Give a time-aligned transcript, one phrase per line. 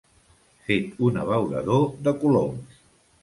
[0.69, 2.81] Fet un abeurador de coloms.